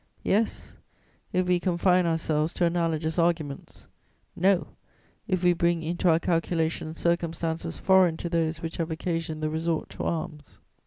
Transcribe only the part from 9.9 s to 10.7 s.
to arms.